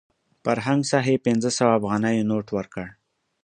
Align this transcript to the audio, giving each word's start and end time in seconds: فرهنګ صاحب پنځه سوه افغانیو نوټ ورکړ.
فرهنګ 0.43 0.81
صاحب 0.91 1.19
پنځه 1.27 1.49
سوه 1.57 1.71
افغانیو 1.79 2.27
نوټ 2.31 2.47
ورکړ. 2.57 2.85